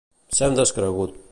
[0.37, 1.17] Ser un descregut.